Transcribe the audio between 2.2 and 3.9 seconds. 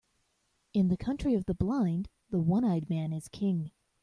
the one-eyed man is king.